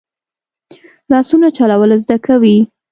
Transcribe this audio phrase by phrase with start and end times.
[1.11, 2.57] لاسونه چلول زده کوي